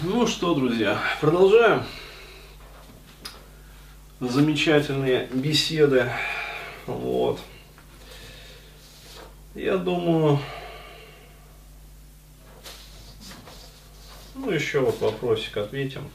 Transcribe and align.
Ну 0.00 0.28
что, 0.28 0.54
друзья, 0.54 0.96
продолжаем 1.20 1.82
замечательные 4.20 5.26
беседы. 5.32 6.08
Вот. 6.86 7.40
Я 9.56 9.76
думаю, 9.76 10.38
ну 14.36 14.50
еще 14.52 14.80
вот 14.80 15.00
вопросик 15.00 15.56
ответим. 15.56 16.08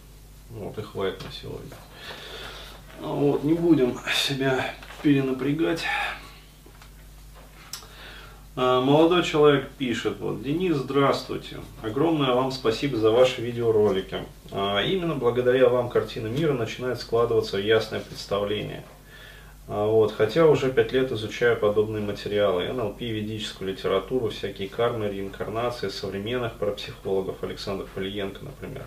Вот 0.50 0.78
и 0.78 0.82
хватит 0.82 1.22
на 1.26 1.32
сегодня. 1.34 1.76
Вот, 3.02 3.44
не 3.44 3.54
будем 3.54 4.00
себя 4.16 4.74
перенапрягать. 5.02 5.84
А, 8.56 8.82
молодой 8.82 9.24
человек 9.24 9.68
пишет, 9.80 10.18
вот, 10.20 10.44
Денис, 10.44 10.76
здравствуйте. 10.76 11.58
Огромное 11.82 12.34
вам 12.34 12.52
спасибо 12.52 12.98
за 12.98 13.10
ваши 13.10 13.42
видеоролики. 13.42 14.18
А, 14.52 14.80
именно 14.80 15.16
благодаря 15.16 15.70
вам 15.70 15.90
картина 15.90 16.28
мира 16.28 16.54
начинает 16.54 17.02
складываться 17.02 17.58
ясное 17.58 18.00
представление. 18.00 18.84
А, 19.68 19.88
вот, 19.88 20.12
хотя 20.12 20.46
уже 20.46 20.72
пять 20.72 20.92
лет 20.92 21.12
изучаю 21.12 21.58
подобные 21.58 22.04
материалы, 22.04 22.72
НЛП, 22.72 23.02
ведическую 23.02 23.72
литературу, 23.72 24.30
всякие 24.30 24.70
кармы, 24.70 25.10
реинкарнации, 25.10 25.88
современных 25.88 26.54
парапсихологов, 26.54 27.42
Александр 27.42 27.88
Фалиенко, 27.96 28.46
например. 28.46 28.86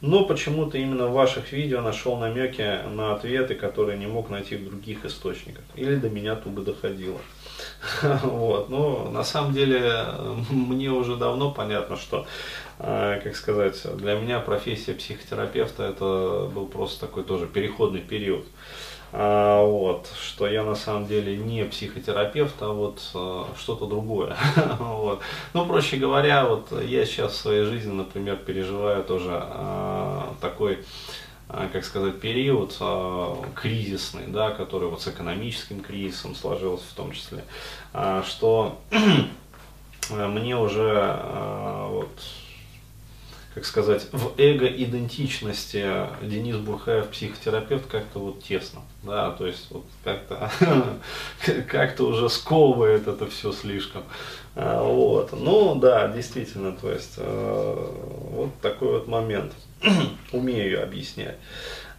Но 0.00 0.24
почему-то 0.24 0.76
именно 0.76 1.06
в 1.06 1.12
ваших 1.12 1.52
видео 1.52 1.82
нашел 1.82 2.16
намеки 2.16 2.80
на 2.88 3.14
ответы, 3.14 3.54
которые 3.54 3.96
не 3.96 4.08
мог 4.08 4.28
найти 4.28 4.56
в 4.56 4.64
других 4.64 5.04
источниках. 5.04 5.62
Или 5.76 5.94
до 5.94 6.10
меня 6.10 6.34
туго 6.34 6.62
доходило. 6.62 7.20
Вот. 8.22 8.68
Но 8.68 9.10
на 9.10 9.24
самом 9.24 9.52
деле 9.52 10.06
мне 10.50 10.90
уже 10.90 11.16
давно 11.16 11.50
понятно, 11.50 11.96
что, 11.96 12.26
э, 12.78 13.20
как 13.22 13.36
сказать, 13.36 13.80
для 13.96 14.14
меня 14.14 14.40
профессия 14.40 14.94
психотерапевта 14.94 15.84
это 15.84 16.50
был 16.54 16.66
просто 16.66 17.06
такой 17.06 17.24
тоже 17.24 17.46
переходный 17.46 18.00
период. 18.00 18.46
А, 19.16 19.64
вот, 19.64 20.08
что 20.20 20.48
я 20.48 20.64
на 20.64 20.74
самом 20.74 21.06
деле 21.06 21.36
не 21.36 21.64
психотерапевт, 21.64 22.56
а 22.60 22.70
вот 22.70 23.00
а, 23.14 23.46
что-то 23.56 23.86
другое. 23.86 24.36
вот. 24.80 25.20
Ну, 25.52 25.66
проще 25.66 25.98
говоря, 25.98 26.44
вот 26.46 26.72
я 26.82 27.06
сейчас 27.06 27.34
в 27.34 27.36
своей 27.36 27.62
жизни, 27.64 27.92
например, 27.92 28.38
переживаю 28.38 29.04
тоже 29.04 29.30
а, 29.30 30.34
такой 30.40 30.80
как 31.72 31.84
сказать, 31.84 32.20
период 32.20 32.76
а, 32.80 33.42
кризисный, 33.54 34.26
да, 34.28 34.50
который 34.50 34.88
вот 34.88 35.02
с 35.02 35.08
экономическим 35.08 35.80
кризисом 35.80 36.34
сложился 36.34 36.84
в 36.90 36.94
том 36.94 37.12
числе, 37.12 37.44
а, 37.92 38.22
что 38.22 38.80
мне 40.10 40.56
уже 40.56 41.18
вот 41.90 42.10
как 43.54 43.64
сказать, 43.66 44.08
в 44.10 44.32
эго-идентичности 44.36 46.08
Денис 46.22 46.56
Бурхаев 46.56 47.06
психотерапевт 47.10 47.86
как-то 47.86 48.18
вот 48.18 48.42
тесно, 48.42 48.80
да, 49.04 49.30
то 49.30 49.46
есть 49.46 49.70
вот 49.70 49.84
как-то 50.02 50.50
как-то 51.68 52.08
уже 52.08 52.28
сковывает 52.30 53.06
это 53.06 53.28
все 53.28 53.52
слишком, 53.52 54.02
вот, 54.56 55.30
ну 55.32 55.76
да, 55.76 56.08
действительно, 56.08 56.72
то 56.72 56.90
есть 56.90 57.16
вот 57.16 58.50
такой 58.60 58.94
вот 58.94 59.06
момент. 59.06 59.52
умею 60.32 60.82
объяснять. 60.82 61.36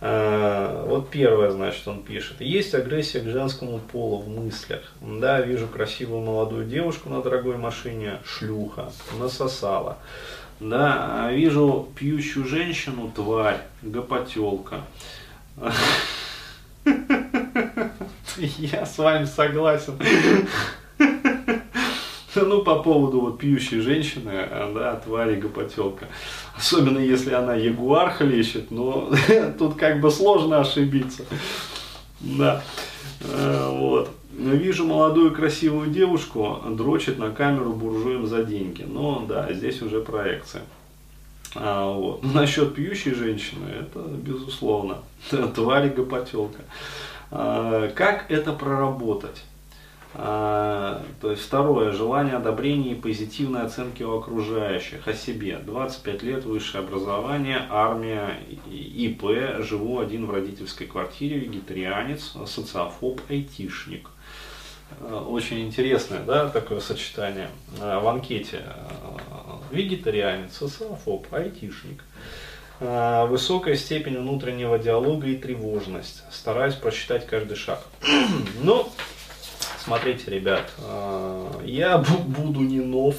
А, 0.01 0.85
вот 0.85 1.09
первое, 1.09 1.51
значит, 1.51 1.87
он 1.87 2.03
пишет. 2.03 2.41
Есть 2.41 2.75
агрессия 2.75 3.21
к 3.21 3.27
женскому 3.27 3.79
полу 3.79 4.19
в 4.19 4.27
мыслях. 4.27 4.81
Да, 5.01 5.41
вижу 5.41 5.67
красивую 5.67 6.21
молодую 6.21 6.65
девушку 6.65 7.09
на 7.09 7.21
дорогой 7.21 7.57
машине, 7.57 8.19
шлюха, 8.25 8.91
насосала. 9.19 9.97
Да, 10.59 11.29
вижу 11.31 11.89
пьющую 11.95 12.45
женщину, 12.45 13.11
тварь, 13.13 13.61
гопотелка. 13.81 14.81
Я 18.37 18.85
с 18.85 18.97
вами 18.97 19.25
согласен. 19.25 19.97
Ну, 22.45 22.61
по 22.61 22.79
поводу 22.79 23.21
вот 23.21 23.39
пьющей 23.39 23.79
женщины, 23.79 24.31
да, 24.73 25.01
твари 25.03 25.35
гопотелка. 25.35 26.07
Особенно 26.55 26.99
если 26.99 27.33
она 27.33 27.55
ягуар 27.55 28.11
хлещет, 28.11 28.71
но 28.71 29.11
тут 29.59 29.75
как 29.75 30.01
бы 30.01 30.11
сложно 30.11 30.59
ошибиться. 30.59 31.23
Да, 32.19 32.63
э, 33.21 33.69
вот. 33.71 34.09
Вижу 34.31 34.85
молодую 34.85 35.33
красивую 35.33 35.89
девушку, 35.89 36.59
дрочит 36.69 37.17
на 37.17 37.31
камеру 37.31 37.71
буржуем 37.71 38.27
за 38.27 38.43
деньги. 38.43 38.83
Но 38.83 39.25
да, 39.27 39.51
здесь 39.53 39.81
уже 39.81 40.01
проекция. 40.01 40.63
А, 41.55 41.89
вот. 41.89 42.23
Насчет 42.33 42.75
пьющей 42.75 43.13
женщины, 43.13 43.69
это 43.69 43.99
безусловно, 43.99 44.97
твари 45.55 45.89
гопотелка. 45.89 46.63
А, 47.31 47.89
как 47.95 48.29
это 48.29 48.51
проработать? 48.51 49.43
А, 50.17 51.03
то 51.19 51.31
есть 51.31 51.43
второе, 51.43 51.91
желание 51.91 52.35
одобрения 52.35 52.93
и 52.93 52.95
позитивной 52.95 53.63
оценки 53.63 54.01
у 54.01 54.17
окружающих, 54.17 55.07
о 55.09 55.13
себе. 55.13 55.57
25 55.57 56.23
лет, 56.23 56.45
высшее 56.45 56.85
образование, 56.85 57.65
армия, 57.69 58.39
ИП, 58.71 59.59
живу 59.59 59.99
один 59.99 60.25
в 60.25 60.31
родительской 60.31 60.87
квартире, 60.87 61.39
вегетарианец, 61.39 62.33
социофоб, 62.47 63.19
айтишник. 63.29 64.09
А, 65.01 65.21
очень 65.21 65.65
интересное, 65.65 66.21
да, 66.21 66.47
такое 66.47 66.79
сочетание 66.79 67.49
а, 67.81 67.99
в 67.99 68.07
анкете. 68.07 68.63
Вегетарианец, 69.71 70.55
социофоб, 70.55 71.27
айтишник. 71.33 72.03
Высокая 72.79 73.77
степень 73.77 74.17
внутреннего 74.17 74.77
диалога 74.77 75.27
и 75.27 75.37
тревожность. 75.37 76.23
Стараюсь 76.29 76.75
просчитать 76.75 77.25
каждый 77.25 77.55
шаг. 77.55 77.79
Ну, 78.61 78.91
смотрите, 79.85 80.31
ребят, 80.31 80.71
э, 80.79 81.61
я 81.65 81.97
буду 81.97 82.61
не 82.61 82.79
нов. 82.79 83.15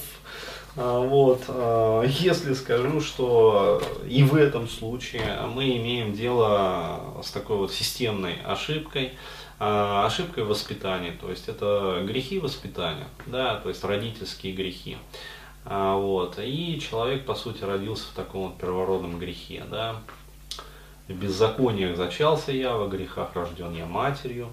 Э, 0.76 1.06
вот, 1.06 1.44
э, 1.46 2.04
если 2.08 2.54
скажу, 2.54 3.00
что 3.00 3.80
и 4.08 4.22
в 4.24 4.34
этом 4.34 4.68
случае 4.68 5.38
мы 5.54 5.76
имеем 5.76 6.12
дело 6.12 7.22
с 7.22 7.30
такой 7.30 7.56
вот 7.56 7.72
системной 7.72 8.38
ошибкой, 8.44 9.12
ошибкой 9.58 10.44
воспитания, 10.44 11.16
то 11.18 11.30
есть 11.30 11.48
это 11.48 12.02
грехи 12.06 12.38
воспитания, 12.38 13.06
да, 13.24 13.56
то 13.56 13.70
есть 13.70 13.82
родительские 13.84 14.52
грехи. 14.52 14.98
Вот. 15.64 16.38
И 16.38 16.78
человек, 16.78 17.24
по 17.24 17.34
сути, 17.34 17.64
родился 17.64 18.04
в 18.08 18.14
таком 18.14 18.48
вот 18.48 18.58
первородном 18.58 19.18
грехе, 19.18 19.64
да. 19.70 19.96
В 21.08 21.14
беззакониях 21.14 21.96
зачался 21.96 22.52
я, 22.52 22.76
во 22.76 22.86
грехах 22.86 23.30
рожден 23.34 23.72
я 23.72 23.86
матерью. 23.86 24.52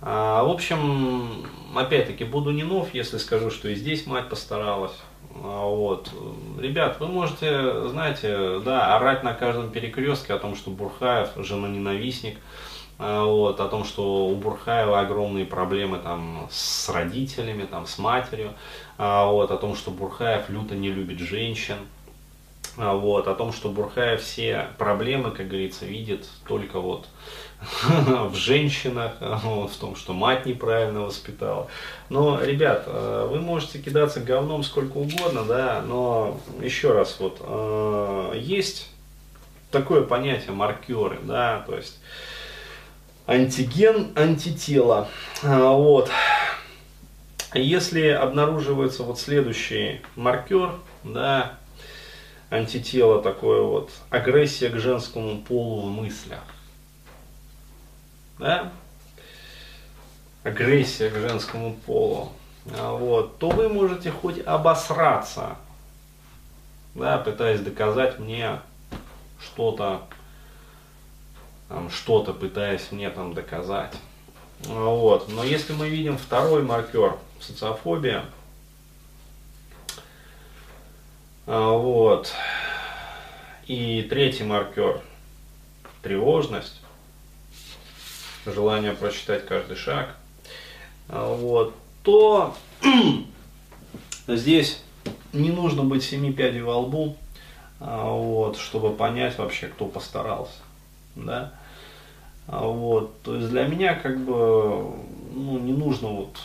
А, 0.00 0.44
в 0.44 0.50
общем, 0.50 1.46
опять-таки, 1.74 2.24
буду 2.24 2.50
не 2.50 2.64
нов, 2.64 2.92
если 2.92 3.18
скажу, 3.18 3.50
что 3.50 3.68
и 3.68 3.74
здесь 3.74 4.06
мать 4.06 4.28
постаралась. 4.28 4.96
А, 5.42 5.66
вот. 5.66 6.12
Ребят, 6.58 7.00
вы 7.00 7.08
можете, 7.08 7.88
знаете, 7.88 8.60
да, 8.60 8.96
орать 8.96 9.22
на 9.22 9.34
каждом 9.34 9.70
перекрестке 9.70 10.34
о 10.34 10.38
том, 10.38 10.54
что 10.54 10.70
Бурхаев 10.70 11.30
жена 11.36 11.68
ненавистник, 11.68 12.38
а, 12.98 13.24
вот, 13.24 13.60
о 13.60 13.68
том, 13.68 13.84
что 13.84 14.26
у 14.26 14.34
Бурхаева 14.34 15.00
огромные 15.00 15.46
проблемы 15.46 15.98
там 15.98 16.46
с 16.50 16.88
родителями, 16.88 17.64
там 17.64 17.86
с 17.86 17.98
матерью, 17.98 18.52
вот, 18.98 19.50
о 19.50 19.56
том, 19.56 19.76
что 19.76 19.90
Бурхаев 19.90 20.48
люто 20.48 20.74
не 20.74 20.90
любит 20.90 21.18
женщин, 21.18 21.76
вот, 22.76 23.28
о 23.28 23.34
том, 23.34 23.52
что 23.52 23.68
Бурхаев 23.68 24.22
все 24.22 24.68
проблемы, 24.78 25.30
как 25.30 25.48
говорится, 25.48 25.86
видит 25.86 26.26
только 26.46 26.80
вот 26.80 27.06
в 27.84 28.34
женщинах, 28.34 29.12
в 29.20 29.70
том, 29.80 29.96
что 29.96 30.12
мать 30.12 30.46
неправильно 30.46 31.02
воспитала. 31.02 31.68
Но, 32.08 32.42
ребят, 32.42 32.84
э, 32.86 33.28
вы 33.30 33.40
можете 33.40 33.78
кидаться 33.78 34.20
говном 34.20 34.62
сколько 34.62 34.98
угодно, 34.98 35.44
да, 35.44 35.82
но 35.86 36.40
еще 36.60 36.92
раз, 36.92 37.16
вот, 37.18 37.38
э, 37.40 38.32
есть 38.36 38.90
такое 39.70 40.02
понятие 40.02 40.52
маркеры, 40.52 41.18
да, 41.22 41.64
то 41.66 41.76
есть 41.76 41.98
антиген, 43.26 44.12
антитело, 44.14 45.08
а, 45.42 45.70
вот. 45.72 46.10
Если 47.54 48.08
обнаруживается 48.08 49.02
вот 49.02 49.18
следующий 49.18 50.02
маркер, 50.14 50.72
да, 51.04 51.58
антитело 52.50 53.22
такое 53.22 53.62
вот, 53.62 53.90
агрессия 54.10 54.68
к 54.68 54.78
женскому 54.78 55.40
полу 55.42 55.82
в 55.82 55.86
мыслях, 55.86 56.42
да, 58.38 58.72
агрессия 60.44 61.10
к 61.10 61.14
женскому 61.14 61.74
полу, 61.86 62.32
а, 62.78 62.92
вот, 62.92 63.38
то 63.38 63.50
вы 63.50 63.68
можете 63.68 64.10
хоть 64.10 64.44
обосраться, 64.46 65.56
да, 66.94 67.18
пытаясь 67.18 67.60
доказать 67.60 68.18
мне 68.18 68.60
что-то, 69.40 70.02
что-то 71.90 72.32
пытаясь 72.32 72.90
мне 72.92 73.10
там 73.10 73.34
доказать. 73.34 73.92
А, 74.66 74.88
вот. 74.88 75.28
Но 75.28 75.44
если 75.44 75.72
мы 75.72 75.88
видим 75.88 76.16
второй 76.16 76.62
маркер, 76.62 77.16
социофобия, 77.40 78.24
а, 78.24 78.26
вот, 81.46 82.32
и 83.66 84.02
третий 84.02 84.44
маркер– 84.44 85.00
тревожность, 86.06 86.80
желание 88.46 88.92
прочитать 88.92 89.44
каждый 89.44 89.76
шаг, 89.76 90.14
а, 91.08 91.34
вот, 91.34 91.74
то 92.04 92.54
здесь 94.28 94.84
не 95.32 95.50
нужно 95.50 95.82
быть 95.82 96.04
семи 96.04 96.32
пядей 96.32 96.62
во 96.62 96.78
лбу, 96.78 97.16
а, 97.80 98.08
вот, 98.08 98.56
чтобы 98.56 98.94
понять 98.94 99.36
вообще, 99.38 99.66
кто 99.66 99.86
постарался. 99.86 100.60
Да? 101.16 101.54
А, 102.46 102.64
вот, 102.64 103.20
то 103.22 103.34
есть 103.34 103.48
для 103.48 103.66
меня 103.66 103.94
как 103.96 104.24
бы 104.24 104.94
ну, 105.34 105.58
не 105.58 105.72
нужно 105.72 106.08
вот 106.08 106.36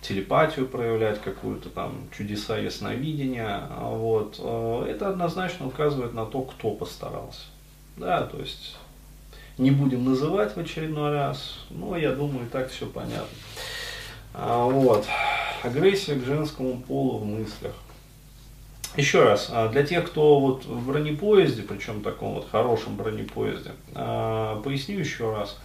телепатию 0.00 0.66
проявлять, 0.66 1.20
какую-то 1.20 1.68
там 1.70 2.08
чудеса 2.16 2.58
ясновидения. 2.58 3.62
Вот. 3.80 4.36
Э, 4.38 4.86
это 4.88 5.08
однозначно 5.08 5.66
указывает 5.66 6.14
на 6.14 6.26
то, 6.26 6.42
кто 6.42 6.70
постарался. 6.72 7.46
Да, 7.96 8.22
то 8.22 8.38
есть 8.38 8.76
не 9.58 9.72
будем 9.72 10.04
называть 10.04 10.54
в 10.54 10.60
очередной 10.60 11.12
раз, 11.12 11.58
но 11.70 11.96
я 11.96 12.12
думаю, 12.12 12.46
и 12.46 12.48
так 12.48 12.70
все 12.70 12.86
понятно. 12.86 13.26
А, 14.32 14.64
вот. 14.64 15.04
Агрессия 15.64 16.14
к 16.14 16.24
женскому 16.24 16.80
полу 16.80 17.18
в 17.18 17.26
мыслях. 17.26 17.74
Еще 18.96 19.24
раз, 19.24 19.48
а, 19.50 19.68
для 19.68 19.82
тех, 19.82 20.06
кто 20.06 20.38
вот 20.38 20.64
в 20.64 20.86
бронепоезде, 20.86 21.62
причем 21.62 22.02
таком 22.02 22.34
вот 22.34 22.48
хорошем 22.50 22.96
бронепоезде, 22.96 23.72
а, 23.94 24.60
поясню 24.62 25.00
еще 25.00 25.34
раз. 25.34 25.58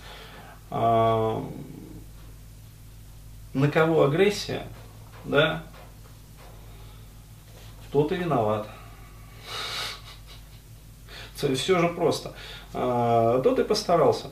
На 3.54 3.70
кого 3.70 4.04
агрессия, 4.04 4.64
да, 5.26 5.64
тот 7.92 8.12
и 8.12 8.16
виноват. 8.16 8.68
Все 11.36 11.80
же 11.80 11.90
просто. 11.90 12.34
Тот 12.72 13.60
и 13.60 13.64
постарался. 13.64 14.32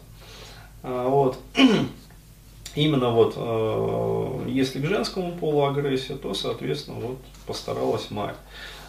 Вот. 0.81 1.37
Именно 2.75 3.09
вот, 3.09 3.33
э, 3.35 4.49
если 4.49 4.79
к 4.79 4.85
женскому 4.85 5.33
полу 5.33 5.65
агрессия, 5.65 6.15
то, 6.15 6.33
соответственно, 6.33 6.99
вот 7.01 7.17
постаралась 7.45 8.09
мать. 8.11 8.37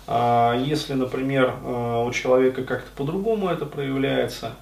А 0.07 0.55
если, 0.57 0.95
например, 0.95 1.57
э, 1.65 2.05
у 2.07 2.11
человека 2.13 2.63
как-то 2.63 2.89
по-другому 2.97 3.49
это 3.49 3.67
проявляется, 3.67 4.53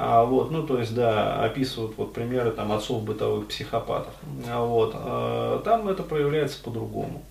а, 0.00 0.24
вот, 0.24 0.50
ну, 0.50 0.66
то 0.66 0.78
есть, 0.78 0.94
да, 0.94 1.42
описывают 1.44 1.96
вот 1.96 2.12
примеры 2.12 2.50
там 2.50 2.72
отцов 2.72 3.02
бытовых 3.02 3.48
психопатов. 3.48 4.14
А, 4.48 4.64
вот, 4.64 4.94
э, 4.94 5.60
там 5.64 5.88
это 5.88 6.02
проявляется 6.02 6.62
по-другому. 6.62 7.22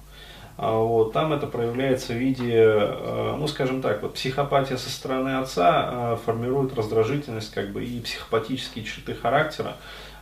А, 0.57 0.77
вот, 0.77 1.13
там 1.13 1.33
это 1.33 1.47
проявляется 1.47 2.13
в 2.13 2.17
виде, 2.17 2.93
ну, 3.37 3.47
скажем 3.47 3.81
так, 3.81 4.01
вот 4.01 4.13
психопатия 4.13 4.77
со 4.77 4.89
стороны 4.89 5.37
отца 5.37 6.17
формирует 6.25 6.73
раздражительность, 6.75 7.51
как 7.51 7.71
бы, 7.71 7.83
и 7.83 8.01
психопатические 8.01 8.83
черты 8.83 9.15
характера, 9.15 9.75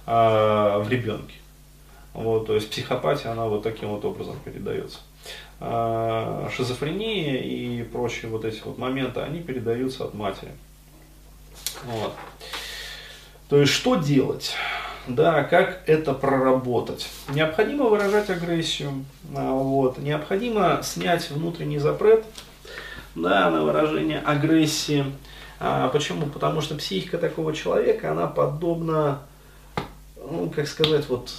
а, 0.09 0.79
в 0.79 0.89
ребенке. 0.89 1.35
Вот, 2.13 2.47
то 2.47 2.55
есть 2.55 2.71
психопатия, 2.71 3.29
она 3.29 3.45
вот 3.45 3.61
таким 3.61 3.89
вот 3.89 4.05
образом 4.05 4.37
передается. 4.43 4.99
А, 5.59 6.49
шизофрения 6.55 7.41
и 7.41 7.83
прочие 7.83 8.31
вот 8.31 8.45
эти 8.45 8.61
вот 8.63 8.77
моменты, 8.77 9.19
они 9.19 9.41
передаются 9.41 10.05
от 10.05 10.13
матери. 10.13 10.51
Вот. 11.85 12.13
То 13.49 13.57
есть 13.57 13.73
что 13.73 13.95
делать? 13.95 14.55
Да, 15.07 15.43
как 15.43 15.83
это 15.85 16.13
проработать? 16.13 17.07
Необходимо 17.29 17.85
выражать 17.85 18.29
агрессию, 18.29 19.05
а, 19.33 19.53
вот. 19.53 19.99
необходимо 19.99 20.81
снять 20.83 21.29
внутренний 21.29 21.79
запрет 21.79 22.25
да, 23.15 23.49
на 23.49 23.61
выражение 23.61 24.19
агрессии. 24.19 25.05
А, 25.59 25.87
почему? 25.87 26.25
Потому 26.25 26.59
что 26.59 26.75
психика 26.75 27.17
такого 27.17 27.53
человека, 27.53 28.11
она 28.11 28.27
подобна 28.27 29.19
ну, 30.29 30.51
как 30.53 30.67
сказать, 30.67 31.07
вот 31.09 31.31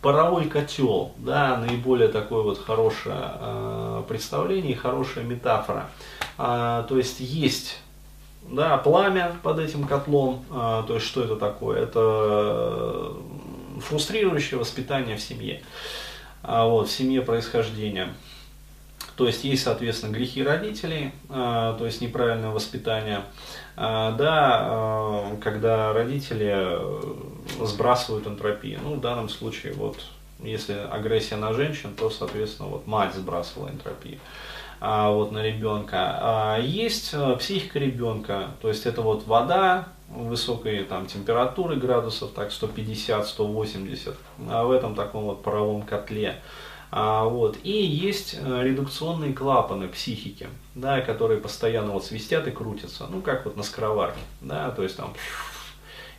паровой 0.00 0.46
котел, 0.46 1.12
да, 1.18 1.56
наиболее 1.56 2.08
такое 2.08 2.42
вот 2.42 2.62
хорошее 2.64 3.32
э, 3.40 4.02
представление 4.08 4.76
хорошая 4.76 5.24
метафора. 5.24 5.88
А, 6.38 6.84
то 6.84 6.96
есть 6.98 7.20
есть 7.20 7.78
да, 8.50 8.76
пламя 8.78 9.32
под 9.42 9.58
этим 9.58 9.86
котлом, 9.86 10.44
а, 10.50 10.82
то 10.84 10.94
есть 10.94 11.06
что 11.06 11.22
это 11.22 11.36
такое? 11.36 11.82
Это 11.82 13.12
фрустрирующее 13.80 14.58
воспитание 14.58 15.16
в 15.16 15.20
семье, 15.20 15.62
а, 16.42 16.66
вот, 16.66 16.88
в 16.88 16.92
семье 16.92 17.22
происхождения. 17.22 18.08
То 19.16 19.26
есть 19.26 19.44
есть, 19.44 19.62
соответственно, 19.62 20.12
грехи 20.12 20.42
родителей, 20.42 21.12
а, 21.28 21.76
то 21.76 21.86
есть 21.86 22.00
неправильное 22.00 22.50
воспитание. 22.50 23.22
Да, 23.76 25.36
когда 25.42 25.92
родители 25.92 26.50
э, 26.50 27.14
сбрасывают 27.60 28.26
энтропию. 28.26 28.80
Ну, 28.82 28.94
в 28.94 29.02
данном 29.02 29.28
случае, 29.28 29.74
вот, 29.74 29.98
если 30.42 30.72
агрессия 30.72 31.36
на 31.36 31.52
женщин, 31.52 31.94
то, 31.94 32.08
соответственно, 32.08 32.70
вот 32.70 32.86
мать 32.86 33.12
сбрасывала 33.14 33.68
энтропию 33.68 34.18
вот, 34.80 35.32
на 35.32 35.42
ребенка. 35.42 36.18
А 36.20 36.58
есть 36.58 37.10
э, 37.12 37.36
психика 37.38 37.78
ребенка, 37.78 38.50
то 38.60 38.68
есть 38.68 38.86
это 38.86 39.02
вот 39.02 39.26
вода 39.26 39.88
высокой 40.08 40.84
там, 40.84 41.06
температуры 41.06 41.76
градусов, 41.76 42.32
так 42.32 42.50
150-180, 42.50 44.14
а 44.48 44.64
в 44.64 44.70
этом 44.70 44.94
таком 44.94 45.24
вот 45.24 45.42
паровом 45.42 45.82
котле. 45.82 46.40
А, 46.90 47.24
вот. 47.24 47.58
И 47.64 47.72
есть 47.72 48.38
э, 48.40 48.62
редукционные 48.62 49.32
клапаны 49.32 49.88
психики, 49.88 50.48
да, 50.74 51.00
которые 51.00 51.40
постоянно 51.40 51.92
вот 51.92 52.04
свистят 52.04 52.46
и 52.46 52.50
крутятся, 52.50 53.06
ну 53.10 53.20
как 53.20 53.44
вот 53.44 53.56
на 53.56 53.62
скороварке, 53.62 54.20
да, 54.40 54.70
то 54.70 54.82
есть 54.82 54.96
там 54.96 55.14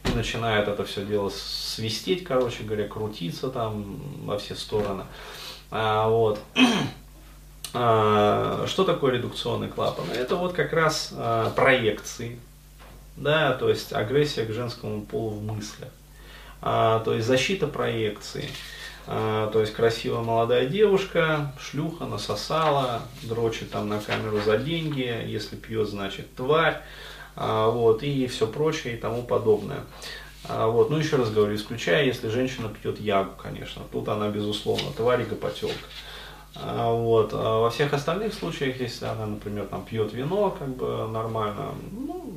и 0.04 0.16
начинает 0.16 0.68
это 0.68 0.86
все 0.86 1.06
дело 1.06 1.30
свистеть, 1.30 2.24
короче 2.24 2.64
говоря, 2.64 2.88
крутиться 2.88 3.50
там 3.50 4.00
во 4.26 4.38
все 4.38 4.56
стороны. 4.56 5.04
А, 5.72 6.08
вот. 6.10 6.40
А, 7.80 8.66
что 8.68 8.84
такое 8.84 9.14
редукционный 9.14 9.68
клапан? 9.68 10.06
Это 10.12 10.36
вот 10.36 10.54
как 10.54 10.74
раз 10.74 11.14
а, 11.16 11.52
проекции, 11.52 12.40
да, 13.16 13.54
то 13.54 13.70
есть 13.70 13.94
агрессия 13.94 14.46
к 14.46 14.52
женскому 14.52 15.02
полу 15.02 15.30
в 15.30 15.44
мыслях, 15.44 15.90
а, 16.62 17.00
то 17.02 17.14
есть 17.14 17.28
защита 17.28 17.68
проекции. 17.68 18.50
То 19.06 19.62
есть 19.62 19.74
красивая 19.74 20.20
молодая 20.20 20.66
девушка, 20.66 21.54
шлюха, 21.62 22.04
насосала, 22.04 23.04
дрочит 23.24 23.72
там 23.72 23.88
на 23.88 24.02
камеру 24.02 24.42
за 24.42 24.58
деньги, 24.58 25.24
если 25.26 25.56
пьет, 25.56 25.88
значит 25.88 26.36
тварь, 26.36 26.82
вот, 27.38 28.04
и 28.04 28.28
все 28.28 28.48
прочее 28.48 28.96
и 28.96 28.98
тому 28.98 29.24
подобное. 29.24 29.80
Вот, 30.50 30.90
ну 30.90 30.98
еще 30.98 31.16
раз 31.16 31.30
говорю, 31.30 31.56
исключая, 31.56 32.04
если 32.04 32.28
женщина 32.28 32.68
пьет 32.68 33.00
ягу, 33.00 33.32
конечно, 33.42 33.84
тут 33.94 34.10
она 34.10 34.28
безусловно 34.28 34.92
тварь 34.92 35.22
и 35.22 35.24
гопотелка. 35.24 35.88
Вот. 36.64 37.32
А 37.34 37.60
во 37.62 37.70
всех 37.70 37.94
остальных 37.94 38.34
случаях, 38.34 38.80
если 38.80 39.06
она, 39.06 39.26
например, 39.26 39.66
там 39.66 39.84
пьет 39.84 40.14
вино, 40.14 40.56
как 40.58 40.70
бы 40.70 41.08
нормально, 41.08 41.74
ну, 41.92 42.34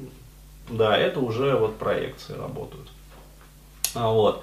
да, 0.68 0.96
это 0.96 1.20
уже 1.20 1.56
вот 1.56 1.76
проекции 1.76 2.34
работают. 2.34 2.88
Вот. 3.94 4.42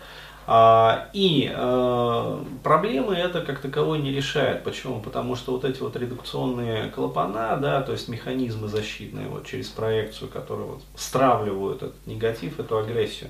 А, 0.50 1.10
и 1.12 1.52
э, 1.54 2.44
проблемы 2.64 3.16
это 3.16 3.42
как 3.42 3.60
таковой 3.60 4.00
не 4.00 4.14
решает. 4.14 4.64
Почему? 4.64 5.02
Потому 5.02 5.36
что 5.36 5.52
вот 5.52 5.66
эти 5.66 5.82
вот 5.82 5.98
редукционные 5.98 6.90
клапана, 6.90 7.58
да, 7.58 7.82
то 7.82 7.92
есть 7.92 8.08
механизмы 8.08 8.70
защитные 8.70 9.28
вот 9.28 9.46
через 9.46 9.68
проекцию, 9.68 10.30
которые 10.30 10.68
вот 10.68 10.82
стравливают 10.96 11.84
этот 11.84 12.08
негатив, 12.08 12.62
эту 12.62 12.78
агрессию, 12.78 13.30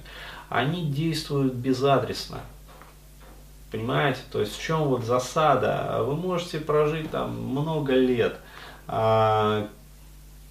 они 0.50 0.86
действуют 0.92 1.54
безадресно. 1.54 2.38
Понимаете? 3.72 4.22
То 4.32 4.40
есть 4.40 4.56
в 4.56 4.62
чем 4.62 4.86
вот 4.86 5.04
засада? 5.04 6.02
Вы 6.04 6.16
можете 6.16 6.60
прожить 6.60 7.12
там 7.12 7.38
много 7.38 7.94
лет, 7.94 8.38
а, 8.88 9.68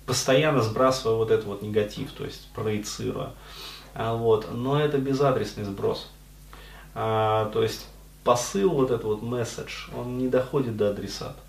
постоянно 0.05 0.61
сбрасывая 0.61 1.17
вот 1.17 1.31
этот 1.31 1.47
вот 1.47 1.63
негатив, 1.63 2.13
то 2.13 2.25
есть 2.25 2.49
проецируя. 2.55 3.31
А, 3.95 4.15
вот. 4.15 4.53
Но 4.53 4.79
это 4.79 4.99
безадресный 4.99 5.65
сброс. 5.65 6.11
А, 6.95 7.49
то 7.51 7.63
есть 7.63 7.87
посыл, 8.23 8.71
вот 8.71 8.91
этот 8.91 9.05
вот 9.05 9.23
месседж, 9.23 9.89
он 9.97 10.19
не 10.19 10.29
доходит 10.29 10.77
до 10.77 10.91
адресата. 10.91 11.41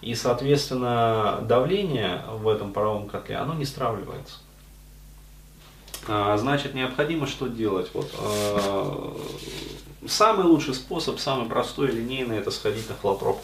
И, 0.00 0.14
соответственно, 0.14 1.40
давление 1.42 2.22
в 2.30 2.48
этом 2.48 2.72
паровом 2.72 3.08
котле, 3.08 3.36
оно 3.36 3.54
не 3.54 3.64
стравливается. 3.64 4.38
Значит, 6.06 6.74
необходимо 6.74 7.26
что 7.26 7.46
делать? 7.46 7.90
Вот, 7.94 8.10
самый 10.06 10.46
лучший 10.46 10.74
способ, 10.74 11.18
самый 11.18 11.48
простой, 11.48 11.88
линейный, 11.88 12.38
это 12.38 12.50
сходить 12.50 12.88
на 12.88 12.96
холотроп. 12.96 13.40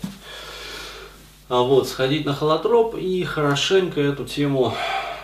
А 1.48 1.62
вот, 1.62 1.88
сходить 1.88 2.24
на 2.24 2.34
холотроп 2.34 2.94
и 2.96 3.24
хорошенько 3.24 4.00
эту 4.00 4.24
тему 4.24 4.74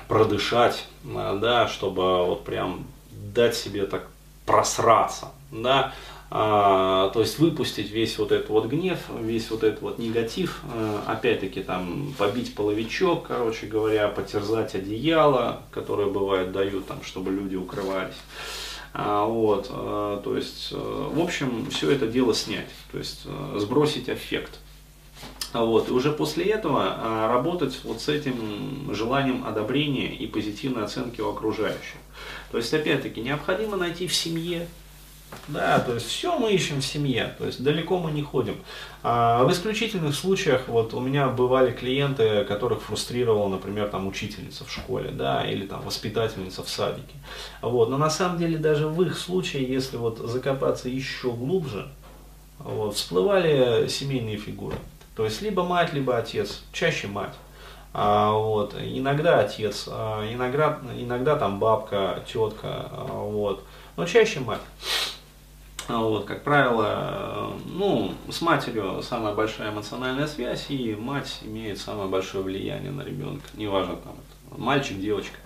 продышать, 0.09 0.87
да, 1.05 1.69
чтобы 1.69 2.27
вот 2.27 2.45
прям 2.45 2.87
дать 3.11 3.55
себе 3.55 3.87
так 3.87 4.09
просраться, 4.45 5.29
да, 5.51 5.93
а, 6.29 7.11
то 7.11 7.21
есть 7.21 7.39
выпустить 7.39 7.91
весь 7.91 8.19
вот 8.19 8.33
этот 8.33 8.49
вот 8.49 8.67
гнев, 8.67 8.99
весь 9.21 9.49
вот 9.51 9.63
этот 9.63 9.81
вот 9.83 9.99
негатив, 9.99 10.61
а, 10.75 11.05
опять-таки 11.07 11.63
там 11.63 12.15
побить 12.19 12.55
половичок, 12.55 13.29
короче 13.29 13.67
говоря, 13.67 14.09
потерзать 14.09 14.75
одеяло, 14.75 15.63
которое 15.71 16.09
бывает 16.09 16.51
дают 16.51 16.87
там, 16.87 16.99
чтобы 17.05 17.31
люди 17.31 17.55
укрывались. 17.55 18.17
А, 18.99 19.27
вот, 19.27 19.67
а, 19.69 20.23
то 20.23 20.39
есть, 20.39 20.71
а, 20.73 21.11
в 21.11 21.21
общем, 21.21 21.69
все 21.71 21.91
это 21.91 22.07
дело 22.07 22.35
снять, 22.35 22.71
то 22.91 22.97
есть 22.97 23.25
а, 23.27 23.59
сбросить 23.59 24.09
эффект. 24.09 24.59
Вот, 25.53 25.91
и 25.91 25.93
уже 25.93 26.13
после 26.13 26.47
этого 26.47 26.95
а, 26.97 27.29
работать 27.29 27.79
вот 27.85 28.01
с 28.01 28.09
этим 28.09 28.95
желанием 28.95 29.47
одобрения 29.47 30.15
и 30.15 30.27
позитивной 30.27 30.85
оценки 30.85 31.21
у 31.21 31.29
окружающих. 31.29 31.97
То 32.51 32.57
есть, 32.57 32.73
опять-таки, 32.73 33.21
необходимо 33.21 33.77
найти 33.77 34.07
в 34.07 34.15
семье 34.15 34.67
да, 35.49 35.79
то 35.81 35.95
есть 35.95 36.07
все 36.07 36.39
мы 36.39 36.53
ищем 36.53 36.81
в 36.81 36.85
семье, 36.85 37.35
то 37.39 37.47
есть 37.47 37.63
далеко 37.63 37.99
мы 37.99 38.11
не 38.11 38.23
ходим. 38.23 38.57
А 39.03 39.45
в 39.45 39.53
исключительных 39.53 40.15
случаях, 40.15 40.69
вот 40.69 40.93
у 40.95 41.01
меня 41.01 41.29
бывали 41.29 41.71
клиенты, 41.71 42.45
которых 42.45 42.83
фрустрировала, 42.83 43.49
например, 43.49 43.89
там 43.89 44.07
учительница 44.09 44.65
в 44.65 44.73
школе, 44.73 45.11
да, 45.11 45.45
или 45.45 45.67
там 45.67 45.83
воспитательница 45.83 46.63
в 46.63 46.69
садике. 46.69 47.15
Вот, 47.63 47.89
но 47.89 47.99
на 47.99 48.11
самом 48.11 48.39
деле 48.39 48.59
даже 48.59 48.89
в 48.89 49.01
их 49.03 49.17
случае, 49.17 49.65
если 49.65 49.97
вот 49.97 50.19
закопаться 50.19 50.89
еще 50.89 51.31
глубже, 51.31 51.89
вот, 52.59 52.97
всплывали 52.97 53.87
семейные 53.89 54.39
фигуры. 54.39 54.77
То 55.15 55.25
есть 55.25 55.41
либо 55.43 55.63
мать, 55.63 55.93
либо 55.93 56.17
отец, 56.19 56.63
чаще 56.73 57.07
мать. 57.07 57.35
А, 57.99 58.33
вот, 58.33 58.75
иногда 58.79 59.41
отец, 59.41 59.89
а, 59.89 60.23
иногда, 60.31 60.81
иногда 60.99 61.37
там 61.37 61.59
бабка, 61.59 62.23
тетка, 62.27 62.91
а, 62.91 63.23
вот, 63.23 63.65
но 63.97 64.05
чаще 64.05 64.41
мать. 64.41 64.61
Вот, 65.89 66.25
как 66.25 66.43
правило, 66.43 67.53
ну, 67.67 68.13
с 68.29 68.41
матерью 68.41 69.03
самая 69.03 69.35
большая 69.35 69.71
эмоциональная 69.71 70.27
связь, 70.27 70.67
и 70.69 70.97
мать 70.97 71.41
имеет 71.43 71.79
самое 71.79 72.09
большое 72.09 72.43
влияние 72.43 72.91
на 72.91 73.03
ребенка, 73.03 73.47
неважно 73.55 73.97
там 73.97 74.17
мальчик, 74.59 74.99
девочка. 75.01 75.37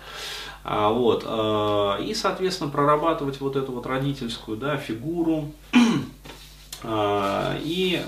А, 0.62 0.90
вот, 0.90 1.24
а, 1.26 1.98
и, 1.98 2.14
соответственно, 2.14 2.70
прорабатывать 2.70 3.40
вот 3.40 3.56
эту 3.56 3.72
вот 3.72 3.86
родительскую 3.86 4.56
да, 4.56 4.76
фигуру 4.76 5.52
а, 6.82 7.56
и 7.62 8.02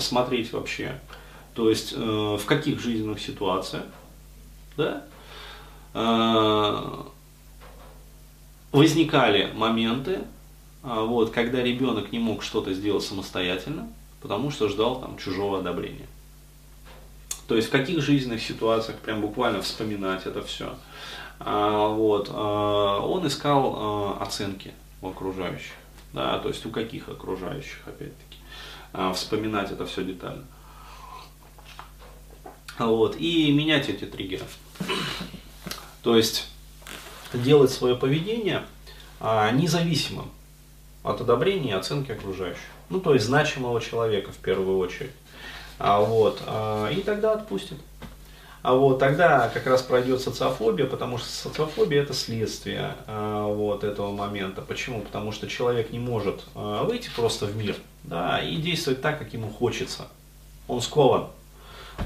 смотреть 0.00 0.52
вообще, 0.52 0.98
то 1.54 1.68
есть 1.68 1.92
в 1.92 2.44
каких 2.46 2.80
жизненных 2.80 3.20
ситуациях, 3.20 3.84
да, 4.76 5.02
возникали 8.72 9.52
моменты, 9.54 10.20
вот, 10.82 11.30
когда 11.30 11.62
ребенок 11.62 12.12
не 12.12 12.18
мог 12.18 12.42
что-то 12.42 12.72
сделать 12.72 13.04
самостоятельно, 13.04 13.88
потому 14.20 14.50
что 14.50 14.68
ждал 14.68 15.00
там 15.00 15.18
чужого 15.18 15.58
одобрения. 15.58 16.06
То 17.48 17.56
есть 17.56 17.68
в 17.68 17.72
каких 17.72 18.00
жизненных 18.00 18.42
ситуациях 18.42 18.98
прям 18.98 19.20
буквально 19.20 19.60
вспоминать 19.60 20.24
это 20.24 20.42
все. 20.42 20.76
А, 21.40 21.88
вот, 21.88 22.30
а, 22.32 23.00
он 23.00 23.26
искал 23.26 23.74
а, 23.76 24.22
оценки 24.22 24.72
у 25.02 25.08
окружающих. 25.08 25.72
Да, 26.12 26.38
то 26.38 26.48
есть 26.48 26.64
у 26.66 26.70
каких 26.70 27.08
окружающих, 27.08 27.80
опять-таки. 27.86 28.38
А, 28.92 29.12
вспоминать 29.12 29.72
это 29.72 29.86
все 29.86 30.04
детально. 30.04 30.44
Вот, 32.78 33.16
и 33.16 33.52
менять 33.52 33.88
эти 33.88 34.04
триггеры. 34.04 34.44
То 36.02 36.16
есть 36.16 36.46
делать 37.34 37.70
свое 37.70 37.96
поведение 37.96 38.64
а, 39.18 39.50
независимым 39.50 40.30
от 41.02 41.20
одобрения 41.20 41.70
и 41.70 41.74
оценки 41.74 42.12
окружающих. 42.12 42.60
Ну, 42.88 43.00
то 43.00 43.14
есть 43.14 43.26
значимого 43.26 43.80
человека 43.80 44.32
в 44.32 44.36
первую 44.36 44.78
очередь. 44.78 45.12
А, 45.78 46.00
вот, 46.00 46.42
а, 46.46 46.88
и 46.90 47.00
тогда 47.00 47.32
отпустит. 47.32 47.78
А 48.62 48.74
вот 48.74 48.98
тогда 48.98 49.48
как 49.48 49.66
раз 49.66 49.80
пройдет 49.80 50.20
социофобия, 50.20 50.84
потому 50.84 51.16
что 51.16 51.26
социофобия 51.28 52.02
это 52.02 52.12
следствие 52.12 52.94
а, 53.06 53.46
вот 53.46 53.84
этого 53.84 54.12
момента. 54.12 54.60
Почему? 54.60 55.00
Потому 55.00 55.32
что 55.32 55.48
человек 55.48 55.90
не 55.92 55.98
может 55.98 56.44
а, 56.54 56.84
выйти 56.84 57.08
просто 57.16 57.46
в 57.46 57.56
мир, 57.56 57.76
да, 58.04 58.42
и 58.42 58.56
действовать 58.56 59.00
так, 59.00 59.18
как 59.18 59.32
ему 59.32 59.48
хочется. 59.50 60.08
Он 60.68 60.82
скован. 60.82 61.28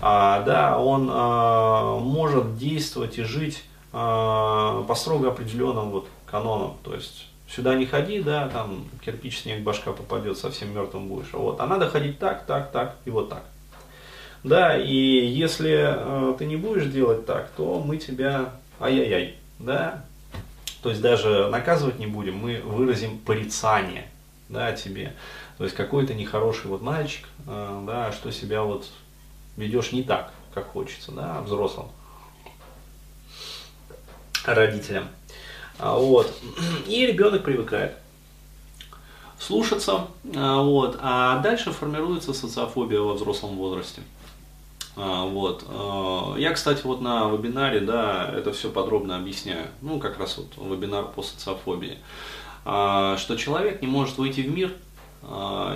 А, 0.01 0.43
да, 0.43 0.79
он 0.79 1.09
а, 1.11 1.99
может 1.99 2.57
действовать 2.57 3.19
и 3.19 3.23
жить 3.23 3.65
а, 3.93 4.83
по 4.85 4.95
строго 4.95 5.29
определенным 5.29 5.91
вот 5.91 6.07
канонам. 6.27 6.77
То 6.85 6.95
есть 6.95 7.27
сюда 7.49 7.75
не 7.75 7.87
ходи, 7.87 8.23
да, 8.23 8.49
там 8.49 8.87
кирпич, 9.05 9.41
снег, 9.41 9.63
башка 9.63 9.93
попадет, 9.93 10.39
совсем 10.39 10.75
мертвым 10.75 11.09
будешь. 11.09 11.33
Вот. 11.33 11.61
А 11.61 11.67
надо 11.67 11.89
ходить 11.89 12.19
так, 12.19 12.47
так, 12.47 12.73
так 12.73 12.97
и 13.05 13.11
вот 13.11 13.29
так. 13.29 13.45
Да, 14.43 14.77
и 14.77 14.95
если 14.95 15.95
э, 15.97 16.35
ты 16.39 16.45
не 16.45 16.57
будешь 16.57 16.87
делать 16.87 17.25
так, 17.25 17.51
то 17.57 17.81
мы 17.81 17.97
тебя 17.97 18.51
ай-яй-яй, 18.79 19.37
да. 19.59 20.05
То 20.83 20.91
есть 20.91 21.01
даже 21.01 21.49
наказывать 21.49 21.99
не 21.99 22.07
будем, 22.07 22.37
мы 22.37 22.61
выразим 22.61 23.19
порицание, 23.19 24.07
да, 24.51 24.73
тебе. 24.73 25.15
То 25.57 25.65
есть 25.65 25.75
какой-то 25.75 26.13
нехороший 26.13 26.69
вот 26.71 26.83
мальчик, 26.83 27.27
э, 27.47 27.83
да, 27.87 28.13
что 28.13 28.31
себя 28.33 28.63
вот 28.63 28.91
ведешь 29.57 29.93
не 29.93 30.03
так, 30.03 30.33
как 30.53 30.67
хочется, 30.69 31.13
да, 31.13 31.41
взрослым 31.41 31.87
родителям. 34.45 35.09
А, 35.79 35.97
вот. 35.99 36.33
И 36.87 37.07
ребенок 37.07 37.45
привыкает 37.45 37.97
слушаться, 39.39 40.07
а, 40.35 40.63
вот, 40.63 40.99
а 41.03 41.39
дальше 41.41 41.73
формируется 41.73 42.33
социофобия 42.33 43.01
во 43.01 43.15
взрослом 43.15 43.57
возрасте. 43.57 44.03
А, 44.97 45.25
вот. 45.25 45.65
Я, 46.39 46.53
кстати, 46.53 46.83
вот 46.85 47.01
на 47.01 47.29
вебинаре, 47.29 47.81
да, 47.81 48.31
это 48.35 48.53
все 48.53 48.71
подробно 48.71 49.17
объясняю. 49.17 49.67
Ну, 49.83 49.99
как 49.99 50.19
раз 50.19 50.39
вот 50.39 50.57
вебинар 50.57 51.05
по 51.05 51.23
социофобии. 51.23 51.99
Что 52.63 53.37
человек 53.37 53.83
не 53.83 53.89
может 53.89 54.17
выйти 54.17 54.41
в 54.41 54.51
мир 54.51 54.73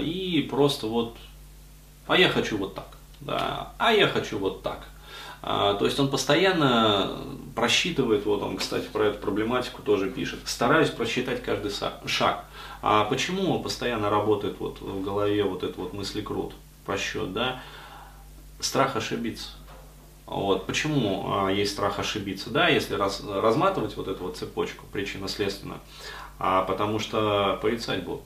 и 0.01 0.49
просто 0.51 0.87
вот, 0.87 1.17
а 2.07 2.17
я 2.17 2.31
хочу 2.31 2.57
вот 2.57 2.75
так, 2.75 2.89
да, 3.21 3.73
а 3.77 3.93
я 3.93 4.09
хочу 4.09 4.39
вот 4.39 4.63
так. 4.63 4.89
А, 5.43 5.75
то 5.75 5.85
есть 5.85 5.99
он 6.01 6.11
постоянно 6.11 7.17
просчитывает, 7.55 8.25
вот 8.27 8.43
он, 8.43 8.57
кстати, 8.57 8.87
про 8.87 9.07
эту 9.07 9.19
проблематику 9.19 9.83
тоже 9.83 10.11
пишет, 10.11 10.41
стараюсь 10.45 10.91
просчитать 10.91 11.43
каждый 11.43 11.73
шаг. 12.07 12.45
А 12.83 13.05
почему 13.05 13.61
постоянно 13.61 14.11
работает 14.11 14.57
вот 14.61 14.81
в 14.81 15.03
голове 15.03 15.45
вот 15.45 15.63
этот 15.63 15.77
вот 15.77 15.93
мыслекрут, 15.93 16.55
просчет, 16.85 17.33
да? 17.33 17.61
Страх 18.61 18.97
ошибиться. 18.97 19.51
Вот. 20.27 20.67
Почему 20.67 21.33
а, 21.33 21.49
есть 21.49 21.73
страх 21.73 21.99
ошибиться? 21.99 22.51
Да, 22.51 22.69
если 22.69 22.95
раз, 22.95 23.23
разматывать 23.27 23.97
вот 23.97 24.09
эту 24.09 24.25
вот 24.25 24.37
цепочку 24.37 24.85
причинно-следственно, 24.93 25.79
а, 26.39 26.63
потому 26.63 26.99
что 26.99 27.59
порицать 27.63 28.05
будут. 28.05 28.23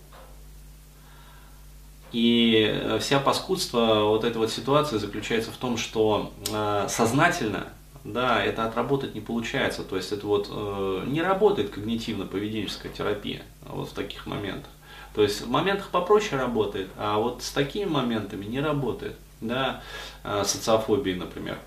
И 2.13 2.69
э, 2.71 2.99
вся 3.01 3.19
паскудство 3.19 4.05
вот 4.05 4.25
этой 4.25 4.37
вот 4.37 4.51
ситуации 4.51 4.99
заключается 4.99 5.51
в 5.51 5.57
том, 5.57 5.77
что 5.79 6.33
э, 6.51 6.87
сознательно, 6.89 7.69
да, 8.05 8.45
это 8.45 8.65
отработать 8.67 9.15
не 9.15 9.21
получается. 9.21 9.83
То 9.83 9.97
есть 9.97 10.13
это 10.13 10.27
вот 10.27 10.49
э, 10.51 11.05
не 11.07 11.23
работает 11.23 11.75
когнитивно-поведенческая 11.77 12.93
терапия 12.93 13.43
вот 13.67 13.89
в 13.89 13.93
таких 13.93 14.27
моментах. 14.27 14.71
То 15.15 15.23
есть 15.23 15.43
в 15.43 15.49
моментах 15.49 15.89
попроще 15.89 16.41
работает, 16.41 16.89
а 16.97 17.19
вот 17.19 17.43
с 17.43 17.51
такими 17.51 17.85
моментами 17.85 18.45
не 18.45 18.61
работает. 18.61 19.17
Да, 19.41 19.83
э, 20.23 20.45
социофобии, 20.45 21.15
например. 21.15 21.59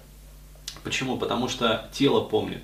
Почему? 0.84 1.18
Потому 1.18 1.50
что 1.50 1.90
тело 1.92 2.22
помнит. 2.22 2.62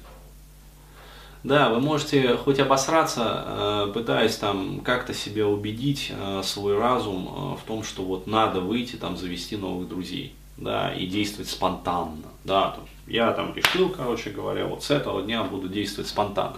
Да, 1.43 1.69
вы 1.69 1.79
можете 1.79 2.35
хоть 2.35 2.59
обосраться, 2.59 3.43
э, 3.45 3.91
пытаясь 3.93 4.37
там 4.37 4.81
как-то 4.81 5.13
себя 5.13 5.47
убедить, 5.47 6.11
э, 6.15 6.41
свой 6.43 6.77
разум 6.77 7.27
э, 7.27 7.57
в 7.57 7.65
том, 7.65 7.83
что 7.83 8.03
вот 8.03 8.27
надо 8.27 8.59
выйти, 8.59 8.95
там, 8.95 9.17
завести 9.17 9.57
новых 9.57 9.89
друзей, 9.89 10.35
да, 10.57 10.93
и 10.93 11.07
действовать 11.07 11.49
спонтанно, 11.49 12.17
да, 12.43 12.71
там, 12.71 12.83
я 13.07 13.31
там 13.31 13.55
решил, 13.55 13.89
короче 13.89 14.29
говоря, 14.29 14.67
вот 14.67 14.83
с 14.83 14.91
этого 14.91 15.23
дня 15.23 15.43
буду 15.43 15.67
действовать 15.67 16.09
спонтанно. 16.11 16.57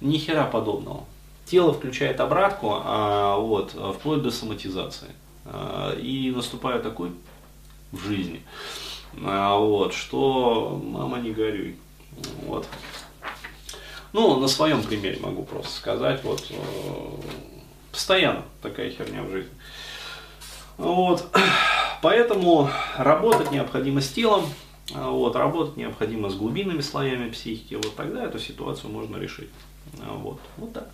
Ни 0.00 0.16
хера 0.16 0.46
подобного. 0.46 1.04
Тело 1.44 1.74
включает 1.74 2.20
обратку, 2.20 2.80
а, 2.82 3.36
вот, 3.36 3.74
вплоть 3.98 4.22
до 4.22 4.30
соматизации. 4.30 5.08
И 5.98 6.32
наступает 6.34 6.82
такой 6.82 7.10
в 7.92 8.06
жизни, 8.06 8.42
а, 9.24 9.58
вот, 9.58 9.92
что 9.92 10.80
мама 10.82 11.18
не 11.18 11.32
горюй. 11.32 11.76
Вот. 12.46 12.66
Ну, 14.12 14.40
на 14.40 14.48
своем 14.48 14.82
примере 14.82 15.20
могу 15.20 15.44
просто 15.44 15.72
сказать, 15.72 16.24
вот, 16.24 16.44
э, 16.50 16.54
постоянно 17.92 18.42
такая 18.62 18.90
херня 18.90 19.22
в 19.22 19.30
жизни. 19.30 19.52
Вот, 20.78 21.28
поэтому 22.02 22.70
работать 22.96 23.52
необходимо 23.52 24.00
с 24.00 24.08
телом, 24.08 24.44
вот, 24.92 25.36
работать 25.36 25.76
необходимо 25.76 26.28
с 26.30 26.34
глубинными 26.34 26.80
слоями 26.80 27.30
психики, 27.30 27.74
вот 27.74 27.94
тогда 27.94 28.24
эту 28.24 28.38
ситуацию 28.38 28.90
можно 28.90 29.16
решить. 29.16 29.50
Вот, 29.92 30.40
вот 30.56 30.72
так. 30.72 30.90